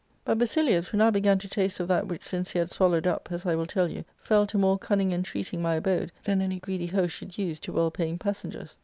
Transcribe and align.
But 0.25 0.39
Basilius, 0.39 0.87
who 0.87 0.97
now 0.97 1.11
began 1.11 1.37
to 1.37 1.47
taste 1.47 1.79
of 1.79 1.87
that 1.89 2.07
which 2.07 2.23
since 2.23 2.49
he 2.49 2.57
had 2.57 2.71
swallowed 2.71 3.05
up, 3.05 3.27
as 3.31 3.45
I 3.45 3.53
.will 3.53 3.67
■tfilLxQUt.fell 3.67 4.47
to 4.47 4.57
more 4.57 4.79
cunning 4.79 5.11
entreat* 5.11 5.53
ing 5.53 5.61
my 5.61 5.75
abode 5.75 6.11
than 6.23 6.41
any 6.41 6.59
greedy 6.59 6.87
host 6.87 7.13
should 7.13 7.37
use 7.37 7.59
to 7.59 7.71
well 7.71 7.91
paying 7.91 8.17
passengers. 8.17 8.77